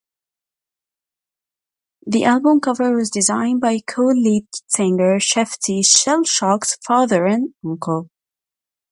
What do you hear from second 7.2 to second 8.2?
and uncle.